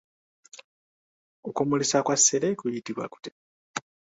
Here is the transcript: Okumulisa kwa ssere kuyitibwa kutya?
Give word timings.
Okumulisa 1.49 1.97
kwa 2.05 2.15
ssere 2.19 2.49
kuyitibwa 2.59 3.05
kutya? 3.11 3.31